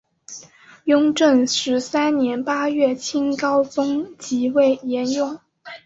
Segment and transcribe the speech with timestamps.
[0.85, 5.39] 雍正十三年八月清高宗即位沿用。